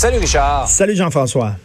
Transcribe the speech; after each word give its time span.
Salut 0.00 0.18
Richard. 0.18 0.66
Salut 0.66 0.94
Jean-François. 0.96 1.56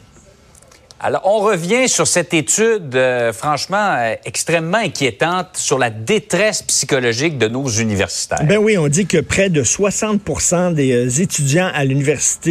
Alors, 0.98 1.24
on 1.26 1.40
revient 1.40 1.90
sur 1.90 2.08
cette 2.08 2.34
étude 2.34 2.96
euh, 2.96 3.34
franchement 3.34 3.96
euh, 3.98 4.16
extrêmement 4.24 4.78
inquiétante 4.78 5.50
sur 5.56 5.78
la 5.78 5.90
détresse 5.90 6.62
psychologique 6.62 7.38
de 7.38 7.50
nos 7.50 7.68
universitaires. 7.68 8.46
Ben 8.46 8.58
oui, 8.58 8.78
on 8.78 8.88
dit 8.88 9.06
que 9.06 9.18
près 9.18 9.50
de 9.50 9.62
60% 9.62 10.74
des 10.74 10.94
euh, 10.94 11.22
étudiants 11.22 11.70
à 11.74 11.84
l'université 11.84 12.46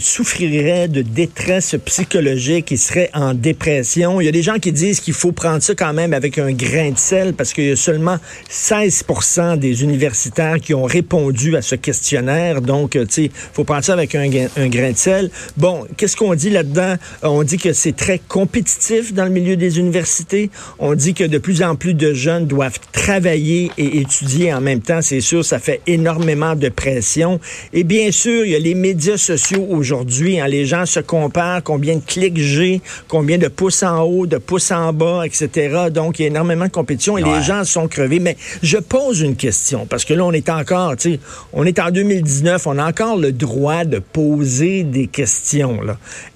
souffriraient 0.00 0.88
de 0.88 1.02
détresse 1.02 1.76
psychologique, 1.84 2.72
ils 2.72 2.78
seraient 2.78 3.10
en 3.14 3.34
dépression. 3.34 4.20
Il 4.20 4.24
y 4.24 4.28
a 4.28 4.32
des 4.32 4.42
gens 4.42 4.58
qui 4.58 4.72
disent 4.72 4.98
qu'il 4.98 5.14
faut 5.14 5.30
prendre 5.30 5.62
ça 5.62 5.74
quand 5.76 5.92
même 5.92 6.12
avec 6.12 6.38
un 6.38 6.52
grain 6.52 6.90
de 6.90 6.98
sel 6.98 7.34
parce 7.34 7.52
qu'il 7.52 7.68
y 7.68 7.70
a 7.70 7.76
seulement 7.76 8.18
16% 8.50 9.58
des 9.58 9.84
universitaires 9.84 10.58
qui 10.60 10.74
ont 10.74 10.84
répondu 10.84 11.56
à 11.56 11.62
ce 11.62 11.76
questionnaire. 11.76 12.62
Donc, 12.62 12.90
tu 12.90 13.06
sais, 13.08 13.30
faut 13.52 13.64
prendre 13.64 13.84
ça 13.84 13.92
avec 13.92 14.16
un, 14.16 14.28
un 14.56 14.68
grain 14.68 14.90
de 14.90 14.96
sel. 14.96 15.30
Bon, 15.56 15.86
qu'est-ce 15.96 16.16
qu'on 16.16 16.34
dit 16.34 16.50
là-dedans? 16.50 16.96
On 17.22 17.44
dit 17.44 17.59
que 17.60 17.72
c'est 17.72 17.94
très 17.94 18.18
compétitif 18.18 19.12
dans 19.14 19.24
le 19.24 19.30
milieu 19.30 19.54
des 19.56 19.78
universités. 19.78 20.50
On 20.78 20.94
dit 20.94 21.14
que 21.14 21.24
de 21.24 21.38
plus 21.38 21.62
en 21.62 21.76
plus 21.76 21.94
de 21.94 22.12
jeunes 22.12 22.46
doivent 22.46 22.78
travailler 22.90 23.70
et 23.78 23.98
étudier 24.00 24.52
en 24.52 24.60
même 24.60 24.80
temps. 24.80 25.02
C'est 25.02 25.20
sûr, 25.20 25.44
ça 25.44 25.58
fait 25.60 25.80
énormément 25.86 26.56
de 26.56 26.68
pression. 26.70 27.38
Et 27.72 27.84
bien 27.84 28.10
sûr, 28.10 28.44
il 28.44 28.52
y 28.52 28.56
a 28.56 28.58
les 28.58 28.74
médias 28.74 29.16
sociaux 29.18 29.66
aujourd'hui. 29.70 30.40
Hein. 30.40 30.48
Les 30.48 30.64
gens 30.66 30.86
se 30.86 31.00
comparent 31.00 31.62
combien 31.62 31.96
de 31.96 32.02
clics 32.04 32.38
j'ai, 32.38 32.80
combien 33.06 33.38
de 33.38 33.48
pouces 33.48 33.82
en 33.82 34.00
haut, 34.02 34.26
de 34.26 34.38
pouces 34.38 34.70
en 34.72 34.92
bas, 34.92 35.22
etc. 35.26 35.90
Donc, 35.92 36.18
il 36.18 36.22
y 36.22 36.24
a 36.24 36.28
énormément 36.28 36.64
de 36.66 36.70
compétition 36.70 37.18
et 37.18 37.22
Ouais. 37.22 37.38
les 37.38 37.44
gens 37.44 37.64
sont 37.64 37.86
crevés. 37.86 38.18
Mais 38.20 38.36
je 38.62 38.78
pose 38.78 39.20
une 39.20 39.36
question 39.36 39.86
parce 39.86 40.04
que 40.06 40.14
là, 40.14 40.24
on 40.24 40.32
est 40.32 40.48
encore, 40.48 40.96
tu 40.96 41.12
sais, 41.12 41.20
on 41.52 41.66
est 41.66 41.78
en 41.78 41.90
2019, 41.90 42.66
on 42.66 42.78
a 42.78 42.88
encore 42.88 43.16
le 43.18 43.32
droit 43.32 43.84
de 43.84 43.98
poser 43.98 44.82
des 44.82 45.06
questions. 45.06 45.78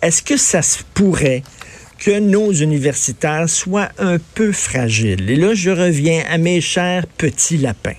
Est-ce 0.02 0.22
que 0.22 0.36
ça 0.36 0.60
se 0.60 0.78
pourrait 0.92 1.13
que 1.98 2.18
nos 2.18 2.52
universitaires 2.52 3.48
soient 3.48 3.90
un 3.98 4.18
peu 4.34 4.52
fragiles. 4.52 5.30
Et 5.30 5.36
là, 5.36 5.54
je 5.54 5.70
reviens 5.70 6.22
à 6.30 6.38
mes 6.38 6.60
chers 6.60 7.06
petits 7.06 7.56
lapins. 7.56 7.96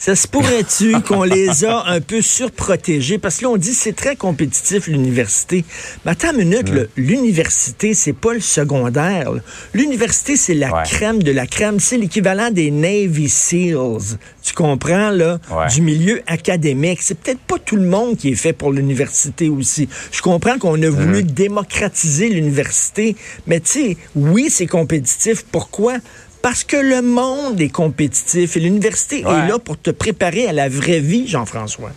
Ça 0.00 0.14
se 0.14 0.28
pourrait-tu 0.28 0.92
qu'on 1.06 1.24
les 1.24 1.64
a 1.64 1.84
un 1.88 2.00
peu 2.00 2.22
surprotégés? 2.22 3.18
Parce 3.18 3.38
que 3.38 3.42
là, 3.44 3.50
on 3.50 3.56
dit 3.56 3.74
c'est 3.74 3.94
très 3.96 4.14
compétitif, 4.14 4.86
l'université. 4.86 5.64
Mais 6.04 6.12
attends 6.12 6.30
une 6.32 6.48
minute, 6.48 6.68
là, 6.68 6.82
l'université, 6.96 7.94
c'est 7.94 8.12
pas 8.12 8.32
le 8.32 8.40
secondaire. 8.40 9.32
L'université, 9.74 10.36
c'est 10.36 10.54
la 10.54 10.72
Ouais. 10.72 10.82
crème 10.84 11.22
de 11.22 11.32
la 11.32 11.46
crème. 11.48 11.80
C'est 11.80 11.96
l'équivalent 11.96 12.50
des 12.52 12.70
Navy 12.70 13.28
SEALs. 13.28 14.18
Tu 14.42 14.54
comprends, 14.54 15.10
là? 15.10 15.38
Ouais. 15.50 15.66
Du 15.68 15.82
milieu 15.82 16.22
académique. 16.28 17.00
C'est 17.02 17.18
peut-être 17.18 17.40
pas 17.40 17.58
tout 17.58 17.76
le 17.76 17.82
monde 17.86 18.16
qui 18.16 18.30
est 18.30 18.34
fait 18.36 18.52
pour 18.52 18.72
l'université 18.72 19.48
aussi. 19.48 19.88
Je 20.12 20.22
comprends 20.22 20.58
qu'on 20.58 20.80
a 20.82 20.88
voulu 20.88 21.24
démocratiser 21.24 22.28
l'université, 22.28 23.16
mais 23.48 23.58
tu 23.60 23.70
sais, 23.70 23.96
oui, 24.14 24.46
c'est 24.48 24.66
compétitif. 24.66 25.44
Pourquoi? 25.50 25.94
Parce 26.42 26.64
que 26.64 26.76
le 26.76 27.02
monde 27.02 27.60
est 27.60 27.68
compétitif 27.68 28.56
et 28.56 28.60
l'université 28.60 29.24
Ouais. 29.24 29.32
est 29.32 29.48
là 29.48 29.58
pour 29.58 29.80
te 29.80 29.90
préparer 29.90 30.46
à 30.46 30.52
la 30.52 30.68
vraie 30.68 31.00
vie, 31.00 31.26
Jean-François. 31.26 31.90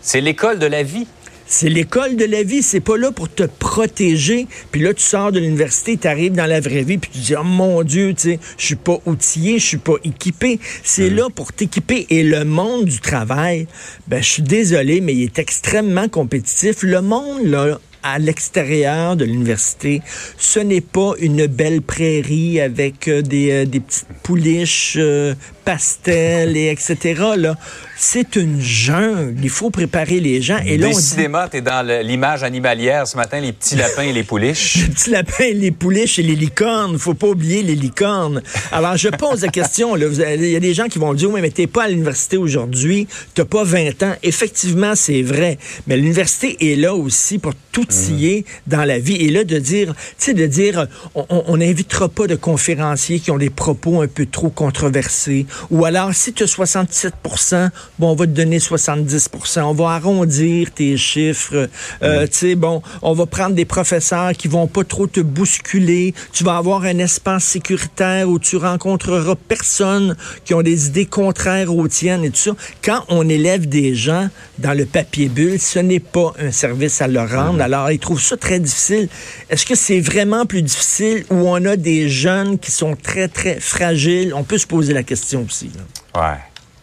C'est 0.00 0.20
l'école 0.20 0.58
de 0.58 0.66
la 0.66 0.82
vie. 0.82 1.06
C'est 1.50 1.70
l'école 1.70 2.16
de 2.16 2.26
la 2.26 2.42
vie, 2.42 2.62
c'est 2.62 2.80
pas 2.80 2.98
là 2.98 3.10
pour 3.10 3.32
te 3.32 3.42
protéger. 3.44 4.46
Puis 4.70 4.82
là, 4.82 4.92
tu 4.92 5.02
sors 5.02 5.32
de 5.32 5.40
l'université, 5.40 5.96
tu 5.96 6.06
arrives 6.06 6.32
dans 6.32 6.44
la 6.44 6.60
vraie 6.60 6.82
vie, 6.82 6.98
puis 6.98 7.10
tu 7.10 7.18
dis, 7.20 7.34
oh 7.36 7.42
mon 7.42 7.82
Dieu, 7.84 8.12
tu 8.12 8.32
sais, 8.32 8.40
je 8.58 8.66
suis 8.66 8.74
pas 8.76 8.98
outillé, 9.06 9.58
je 9.58 9.64
suis 9.64 9.76
pas 9.78 9.94
équipé. 10.04 10.60
C'est 10.84 11.08
là 11.08 11.28
pour 11.34 11.54
t'équiper. 11.54 12.06
Et 12.10 12.22
le 12.22 12.44
monde 12.44 12.84
du 12.84 13.00
travail, 13.00 13.66
ben, 14.08 14.22
je 14.22 14.28
suis 14.28 14.42
désolé, 14.42 15.00
mais 15.00 15.14
il 15.14 15.22
est 15.22 15.38
extrêmement 15.38 16.08
compétitif. 16.10 16.82
Le 16.82 17.00
monde, 17.00 17.46
là, 17.46 17.80
à 18.02 18.18
l'extérieur 18.18 19.16
de 19.16 19.24
l'université, 19.24 20.02
ce 20.36 20.60
n'est 20.60 20.80
pas 20.80 21.14
une 21.18 21.46
belle 21.46 21.82
prairie 21.82 22.60
avec 22.60 23.08
euh, 23.08 23.22
des, 23.22 23.50
euh, 23.50 23.64
des 23.66 23.80
petites 23.80 24.06
pouliches 24.22 24.96
euh, 24.98 25.34
pastels 25.68 26.56
et 26.56 26.70
etc. 26.70 27.22
Là, 27.36 27.54
c'est 27.94 28.36
une 28.36 28.58
jungle. 28.58 29.34
Il 29.42 29.50
faut 29.50 29.68
préparer 29.68 30.18
les 30.18 30.40
gens. 30.40 30.56
Et 30.64 30.78
là, 30.78 30.86
on 30.86 30.90
dit 30.90 30.96
Décidément, 30.96 31.46
t'es 31.46 31.60
dans 31.60 31.86
l'image 32.02 32.42
animalière 32.42 33.06
ce 33.06 33.18
matin, 33.18 33.38
les 33.38 33.52
petits 33.52 33.76
lapins 33.76 34.04
et 34.04 34.14
les 34.14 34.22
pouliches. 34.22 34.76
les 34.86 34.88
petits 34.88 35.10
lapins, 35.10 35.52
les 35.52 35.70
pouliches 35.70 36.18
et 36.18 36.22
les 36.22 36.36
licornes. 36.36 36.98
Faut 36.98 37.12
pas 37.12 37.26
oublier 37.26 37.62
les 37.62 37.74
licornes. 37.74 38.40
Alors, 38.72 38.96
je 38.96 39.10
pose 39.10 39.42
la 39.42 39.48
question. 39.48 39.94
Il 39.94 40.46
y 40.46 40.56
a 40.56 40.60
des 40.60 40.72
gens 40.72 40.86
qui 40.86 40.98
vont 40.98 41.12
dire, 41.12 41.30
oui, 41.30 41.42
mais 41.42 41.50
t'es 41.50 41.66
pas 41.66 41.84
à 41.84 41.88
l'université 41.88 42.38
aujourd'hui, 42.38 43.06
t'as 43.34 43.44
pas 43.44 43.64
20 43.64 44.02
ans. 44.04 44.14
Effectivement, 44.22 44.94
c'est 44.94 45.20
vrai. 45.20 45.58
Mais 45.86 45.98
l'université 45.98 46.72
est 46.72 46.76
là 46.76 46.94
aussi 46.94 47.36
pour 47.36 47.52
t'outiller 47.72 48.46
dans 48.66 48.84
la 48.84 48.98
vie. 48.98 49.16
Et 49.16 49.28
là, 49.28 49.44
de 49.44 49.58
dire, 49.58 49.94
tu 50.18 50.24
sais, 50.24 50.34
de 50.34 50.46
dire, 50.46 50.86
on 51.14 51.58
n'invitera 51.58 52.08
pas 52.08 52.26
de 52.26 52.36
conférenciers 52.36 53.20
qui 53.20 53.30
ont 53.30 53.36
des 53.38 53.50
propos 53.50 54.00
un 54.00 54.08
peu 54.08 54.24
trop 54.24 54.48
controversés. 54.48 55.44
Ou 55.70 55.84
alors, 55.84 56.14
si 56.14 56.32
tu 56.32 56.42
as 56.42 56.46
67% 56.46 57.70
bon, 57.98 58.10
on 58.10 58.14
va 58.14 58.26
te 58.26 58.30
donner 58.30 58.58
70% 58.58 59.62
On 59.62 59.72
va 59.72 59.90
arrondir 59.90 60.70
tes 60.72 60.96
chiffres. 60.96 61.68
Euh, 62.02 62.26
Tu 62.26 62.38
sais, 62.38 62.54
bon, 62.54 62.82
on 63.02 63.12
va 63.12 63.26
prendre 63.26 63.54
des 63.54 63.64
professeurs 63.64 64.32
qui 64.32 64.48
vont 64.48 64.66
pas 64.66 64.84
trop 64.84 65.06
te 65.06 65.20
bousculer. 65.20 66.14
Tu 66.32 66.44
vas 66.44 66.56
avoir 66.56 66.82
un 66.84 66.98
espace 66.98 67.44
sécuritaire 67.44 68.28
où 68.28 68.38
tu 68.38 68.56
rencontreras 68.56 69.34
personne 69.36 70.16
qui 70.44 70.54
ont 70.54 70.62
des 70.62 70.86
idées 70.88 71.06
contraires 71.06 71.74
aux 71.74 71.88
tiennes 71.88 72.24
et 72.24 72.30
tout 72.30 72.36
ça. 72.36 72.50
Quand 72.82 73.04
on 73.08 73.28
élève 73.28 73.68
des 73.68 73.94
gens 73.94 74.28
dans 74.58 74.76
le 74.76 74.84
papier 74.86 75.28
bulle, 75.28 75.60
ce 75.60 75.78
n'est 75.78 76.00
pas 76.00 76.32
un 76.38 76.50
service 76.50 77.00
à 77.00 77.08
leur 77.08 77.30
rendre. 77.30 77.60
Alors, 77.62 77.90
ils 77.90 77.98
trouvent 77.98 78.22
ça 78.22 78.36
très 78.36 78.60
difficile. 78.60 79.08
Est-ce 79.50 79.64
que 79.66 79.74
c'est 79.74 80.00
vraiment 80.00 80.46
plus 80.46 80.62
difficile 80.62 81.24
où 81.30 81.48
on 81.48 81.64
a 81.64 81.76
des 81.76 82.08
jeunes 82.08 82.58
qui 82.58 82.70
sont 82.70 82.96
très, 82.96 83.28
très 83.28 83.60
fragiles? 83.60 84.32
On 84.34 84.44
peut 84.44 84.58
se 84.58 84.66
poser 84.66 84.92
la 84.92 85.02
question 85.02 85.46
aussi. 85.48 85.70
là. 86.14 86.20
Ouais. 86.30 86.36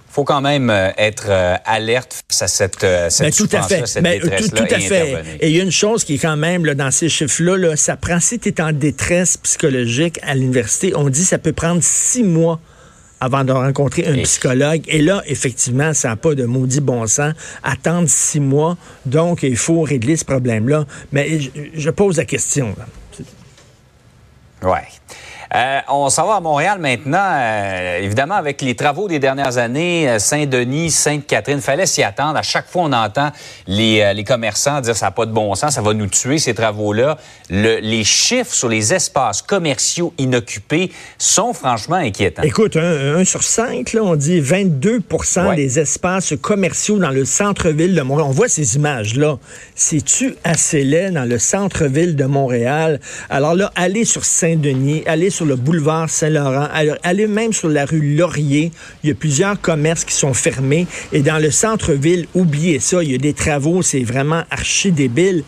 Faut 0.09 0.23
quand 0.23 0.39
même 0.39 0.69
euh, 0.69 0.91
être 0.97 1.25
euh, 1.27 1.55
alerte 1.65 2.23
face 2.29 2.41
à 2.41 2.47
cette, 2.47 2.83
euh, 2.85 3.09
cette 3.09 3.37
Ben, 3.37 3.47
tout 3.49 3.55
à 3.57 3.61
fait. 3.63 3.85
cette 3.85 4.01
Ben, 4.03 4.17
tout, 4.19 4.29
détresse-là 4.29 4.61
tout 4.65 4.73
à 4.73 4.77
et 4.77 4.81
fait. 4.81 5.23
Et 5.41 5.49
il 5.49 5.55
y 5.57 5.59
a 5.59 5.63
une 5.63 5.71
chose 5.71 6.05
qui 6.05 6.15
est 6.15 6.19
quand 6.19 6.37
même 6.37 6.65
là, 6.65 6.73
dans 6.73 6.89
ces 6.89 7.09
chiffres-là, 7.09 7.57
là, 7.57 7.75
ça 7.75 7.97
prend, 7.97 8.21
si 8.21 8.39
tu 8.39 8.47
es 8.49 8.61
en 8.61 8.71
détresse 8.71 9.35
psychologique 9.35 10.19
à 10.23 10.33
l'université, 10.33 10.93
on 10.95 11.09
dit 11.09 11.19
que 11.21 11.27
ça 11.27 11.37
peut 11.37 11.51
prendre 11.51 11.81
six 11.83 12.23
mois 12.23 12.61
avant 13.19 13.43
de 13.43 13.51
rencontrer 13.51 14.07
un 14.07 14.13
Et- 14.13 14.21
psychologue. 14.23 14.83
Et 14.87 15.01
là, 15.01 15.21
effectivement, 15.25 15.93
ça 15.93 16.07
n'a 16.09 16.15
pas 16.15 16.33
de 16.33 16.45
maudit 16.45 16.79
bon 16.81 17.05
sens. 17.07 17.33
Attendre 17.63 18.07
six 18.07 18.39
mois. 18.39 18.77
Donc, 19.05 19.43
il 19.43 19.57
faut 19.57 19.81
régler 19.81 20.15
ce 20.15 20.23
problème-là. 20.23 20.85
Mais 21.11 21.41
je, 21.41 21.49
je 21.73 21.89
pose 21.89 22.15
la 22.17 22.25
question. 22.25 22.73
là. 22.77 22.85
Euh, 25.53 25.79
on 25.89 26.09
s'en 26.09 26.25
va 26.27 26.35
à 26.35 26.39
Montréal 26.39 26.79
maintenant. 26.79 27.19
Euh, 27.21 27.99
évidemment, 27.99 28.35
avec 28.35 28.61
les 28.61 28.75
travaux 28.75 29.07
des 29.07 29.19
dernières 29.19 29.57
années, 29.57 30.09
euh, 30.09 30.19
Saint-Denis, 30.19 30.91
Sainte-Catherine, 30.91 31.61
fallait 31.61 31.85
s'y 31.85 32.03
attendre. 32.03 32.37
À 32.37 32.41
chaque 32.41 32.67
fois, 32.67 32.83
on 32.83 32.93
entend 32.93 33.29
les, 33.67 34.01
euh, 34.01 34.13
les 34.13 34.23
commerçants 34.23 34.81
dire 34.81 34.95
ça 34.95 35.07
n'a 35.07 35.11
pas 35.11 35.25
de 35.25 35.31
bon 35.31 35.53
sens, 35.55 35.73
ça 35.75 35.81
va 35.81 35.93
nous 35.93 36.07
tuer 36.07 36.37
ces 36.39 36.53
travaux-là. 36.53 37.17
Le- 37.49 37.79
les 37.79 38.03
chiffres 38.03 38.53
sur 38.53 38.69
les 38.69 38.93
espaces 38.93 39.41
commerciaux 39.41 40.13
inoccupés 40.17 40.91
sont 41.17 41.53
franchement 41.53 41.95
inquiétants. 41.97 42.41
Écoute, 42.43 42.75
un, 42.77 43.17
un 43.17 43.23
sur 43.25 43.43
cinq, 43.43 43.93
là, 43.93 44.01
on 44.03 44.15
dit 44.15 44.39
22 44.39 45.01
Ouais. 45.37 45.55
des 45.55 45.79
espaces 45.79 46.33
commerciaux 46.41 46.97
dans 46.97 47.09
le 47.09 47.25
centre-ville 47.25 47.95
de 47.95 48.01
Montréal. 48.01 48.27
On 48.29 48.31
voit 48.33 48.47
ces 48.47 48.75
images-là. 48.75 49.37
C'est-tu 49.75 50.35
assez 50.43 50.83
laid 50.83 51.11
dans 51.11 51.25
le 51.25 51.37
centre-ville 51.39 52.15
de 52.15 52.25
Montréal? 52.25 52.99
Alors 53.29 53.55
là, 53.55 53.71
allez 53.75 54.05
sur 54.05 54.23
Saint-Denis, 54.25 55.03
allez 55.05 55.29
sur 55.35 55.45
le 55.45 55.57
boulevard 55.57 56.09
Saint-Laurent, 56.09 56.67
allez, 57.03 57.27
même 57.27 57.51
sur 57.51 57.67
la 57.67 57.85
rue 57.85 58.15
Laurier. 58.15 58.71
Il 59.03 59.09
y 59.09 59.11
a 59.11 59.15
plusieurs 59.15 59.59
commerces 59.59 60.05
qui 60.05 60.13
sont 60.13 60.33
fermés. 60.33 60.87
Et 61.11 61.21
dans 61.21 61.39
le 61.39 61.51
centre-ville, 61.51 62.27
oubliez 62.33 62.79
ça, 62.79 63.03
il 63.03 63.11
y 63.11 63.15
a 63.15 63.17
des 63.17 63.33
travaux, 63.33 63.81
c'est 63.81 64.03
vraiment 64.03 64.43
archi 64.49 64.91
débile. 64.91 65.43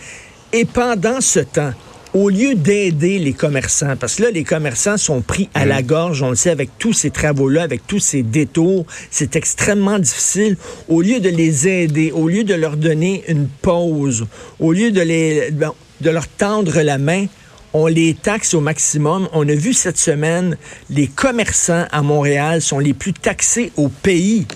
Et 0.51 0.66
pendant 0.66 1.22
ce 1.22 1.39
temps, 1.39 1.72
au 2.13 2.30
lieu 2.30 2.56
d'aider 2.56 3.18
les 3.19 3.34
commerçants, 3.34 3.95
parce 3.98 4.16
que 4.16 4.24
là, 4.24 4.31
les 4.31 4.44
commerçants 4.44 4.98
sont 4.98 5.22
pris 5.22 5.50
à 5.54 5.66
la 5.66 5.81
gorge, 5.81 6.22
on 6.22 6.31
le 6.31 6.36
sait, 6.36 6.50
avec 6.50 6.69
tous 6.78 6.94
ces 6.94 7.12
travaux-là, 7.12 7.63
avec 7.63 7.88
tous 7.88 8.00
ces 8.00 8.24
détours, 8.24 8.86
c'est 9.10 9.36
extrêmement 9.36 10.00
difficile. 10.00 10.57
Au 10.90 11.01
lieu 11.01 11.19
de 11.19 11.30
les 11.30 11.68
aider, 11.68 12.12
au 12.12 12.28
lieu 12.28 12.44
de 12.44 12.54
leur 12.54 12.75
donner 12.75 13.24
une 13.28 13.48
pause, 13.48 14.25
au 14.60 14.74
lieu 14.74 14.92
de, 14.92 15.01
les, 15.01 15.51
de 15.51 16.10
leur 16.10 16.28
tendre 16.28 16.81
la 16.81 16.98
main, 16.98 17.28
on 17.74 17.88
les 17.88 18.14
taxe 18.14 18.54
au 18.54 18.62
maximum. 18.62 19.28
On 19.34 19.48
a 19.48 19.56
vu 19.56 19.74
cette 19.74 19.98
semaine, 19.98 20.58
les 20.90 21.08
commerçants 21.08 21.86
à 21.92 22.02
Montréal 22.02 22.62
sont 22.62 22.80
les 22.80 22.94
plus 22.94 23.14
taxés 23.14 23.72
au 23.78 23.90
pays. 23.90 24.48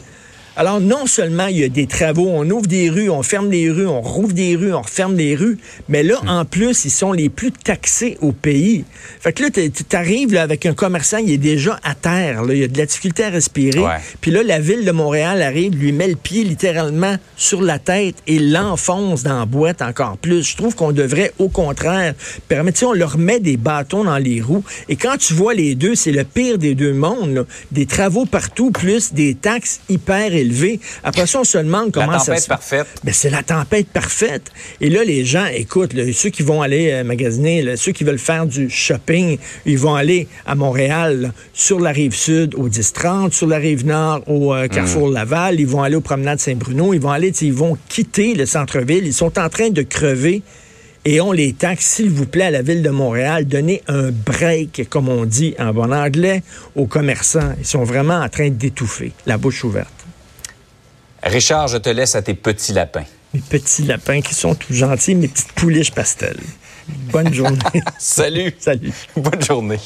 Alors, 0.58 0.82
non 0.82 1.06
seulement 1.06 1.48
il 1.48 1.60
y 1.60 1.64
a 1.64 1.70
des 1.70 1.88
travaux, 1.88 2.28
on 2.28 2.50
ouvre 2.50 2.68
des 2.68 2.90
rues, 2.90 3.10
on 3.10 3.24
ferme 3.24 3.50
des 3.50 3.70
rues, 3.70 3.88
on 3.88 4.02
rouvre 4.02 4.34
des 4.34 4.58
rues, 4.58 4.74
on 4.74 4.82
referme 4.82 5.16
des 5.16 5.34
rues, 5.34 5.58
mais 5.88 6.04
là, 6.04 6.16
en 6.28 6.44
plus, 6.44 6.84
ils 6.84 6.92
sont 6.92 7.14
les 7.14 7.30
plus 7.30 7.54
taxés 7.54 8.18
au 8.20 8.34
pays. 8.34 8.84
Fait 9.22 9.32
que 9.32 9.44
là, 9.44 9.50
tu 9.50 9.96
arrives 9.96 10.36
avec 10.36 10.66
un 10.66 10.74
commerçant, 10.74 11.18
il 11.20 11.32
est 11.32 11.38
déjà 11.38 11.80
à 11.84 11.96
terre, 11.96 12.44
là, 12.44 12.54
il 12.54 12.64
a 12.64 12.68
de 12.68 12.78
la 12.78 12.86
difficulté 12.86 13.24
à 13.24 13.30
respirer. 13.30 13.82
Puis 14.20 14.32
là, 14.32 14.44
la 14.44 14.60
ville 14.60 14.84
de 14.84 14.92
Montréal 14.92 15.42
arrive, 15.42 15.74
lui 15.74 15.94
met 15.94 16.10
le 16.10 16.18
pied 16.18 16.44
littéralement 16.44 17.16
sur 17.38 17.62
la 17.62 17.80
tête 17.80 18.16
et 18.28 18.38
l'enfonce 18.38 19.24
dans 19.24 19.40
la 19.40 19.46
boîte 19.46 19.82
encore 19.82 20.18
plus. 20.18 20.44
Je 20.44 20.58
trouve 20.58 20.76
qu'on 20.76 20.92
devrait, 20.92 21.32
au 21.40 21.48
contraire, 21.48 22.14
permettre, 22.50 22.84
on 22.86 22.94
leur 22.94 23.18
met 23.18 23.40
des 23.40 23.56
bâtons 23.56 24.04
dans 24.04 24.18
les 24.18 24.42
roues. 24.42 24.66
Et 24.90 24.98
quand 24.98 25.16
tu 25.18 25.34
vois 25.34 25.54
les 25.54 25.76
deux, 25.76 25.96
c'est 25.96 26.12
le 26.12 26.26
pire 26.26 26.58
des 26.58 26.76
deux 26.76 26.94
mondes, 26.94 27.48
des 27.72 27.86
travaux 27.86 28.26
partout, 28.26 28.72
plus 28.72 29.14
des 29.14 29.34
taxes 29.36 29.80
hyper 29.88 30.41
élevé. 30.42 30.80
Après 31.04 31.26
ça, 31.26 31.40
on 31.40 31.44
se 31.44 31.58
demande 31.58 31.92
comment 31.92 32.20
ça 32.20 32.36
se... 32.38 32.48
parfaite. 32.48 32.88
Mais 33.04 33.14
c'est 33.14 33.30
la 33.30 33.44
tempête 33.44 33.88
parfaite. 33.88 34.52
Et 34.80 34.90
là, 34.90 35.04
les 35.04 35.26
gens, 35.26 35.46
écoute, 35.46 35.94
ceux 36.14 36.30
qui 36.30 36.44
vont 36.44 36.62
aller 36.62 36.92
euh, 36.92 37.04
magasiner, 37.04 37.76
ceux 37.78 37.92
qui 37.92 38.04
veulent 38.04 38.20
faire 38.20 38.46
du 38.46 38.70
shopping, 38.70 39.38
ils 39.66 39.78
vont 39.78 39.96
aller 39.96 40.28
à 40.46 40.56
Montréal, 40.56 41.32
sur 41.54 41.80
la 41.80 41.92
rive 41.92 42.16
sud 42.16 42.56
au 42.56 42.70
10-30, 42.70 43.32
sur 43.32 43.48
la 43.48 43.58
rive 43.58 43.86
nord 43.86 44.22
au 44.28 44.54
euh, 44.54 44.68
Carrefour 44.68 45.10
mm. 45.10 45.14
Laval, 45.14 45.60
ils 45.60 45.68
vont 45.68 45.84
aller 45.84 45.96
au 45.96 46.02
promenade 46.02 46.40
Saint-Bruno, 46.40 46.94
ils 46.94 47.00
vont 47.00 47.12
aller, 47.12 47.30
ils 47.42 47.54
vont 47.54 47.78
quitter 47.88 48.34
le 48.34 48.46
centre-ville, 48.46 49.06
ils 49.06 49.14
sont 49.14 49.40
en 49.40 49.50
train 49.50 49.70
de 49.70 49.82
crever 49.82 50.42
et 51.04 51.20
on 51.20 51.32
les 51.32 51.54
taxe, 51.54 51.86
s'il 51.86 52.12
vous 52.12 52.28
plaît, 52.28 52.46
à 52.46 52.52
la 52.52 52.62
ville 52.62 52.84
de 52.84 52.92
Montréal, 52.92 53.46
donnez 53.46 53.82
un 53.88 54.12
break, 54.12 54.88
comme 54.88 55.10
on 55.10 55.26
dit 55.26 55.56
en 55.58 55.74
bon 55.74 55.92
anglais, 55.92 56.44
aux 56.76 56.86
commerçants. 56.86 57.56
Ils 57.58 57.66
sont 57.66 57.84
vraiment 57.84 58.20
en 58.20 58.30
train 58.30 58.50
d'étouffer, 58.50 59.12
la 59.26 59.40
bouche 59.40 59.64
ouverte. 59.64 60.01
Richard, 61.24 61.68
je 61.68 61.78
te 61.78 61.90
laisse 61.90 62.16
à 62.16 62.22
tes 62.22 62.34
petits 62.34 62.74
lapins. 62.74 63.06
Mes 63.34 63.42
petits 63.42 63.84
lapins 63.84 64.22
qui 64.22 64.34
sont 64.34 64.56
tout 64.56 64.74
gentils, 64.74 65.16
mes 65.16 65.28
petites 65.28 65.54
pouliches 65.54 65.92
pastel. 65.92 66.38
Bonne 66.88 67.34
journée. 67.34 67.58
Salut. 67.98 68.54
Salut. 68.60 68.94
Bonne 69.16 69.42
journée. 69.42 69.80